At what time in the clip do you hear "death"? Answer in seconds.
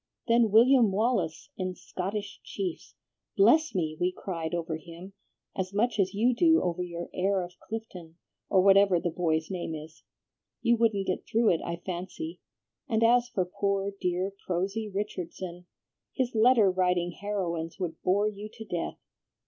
18.65-18.97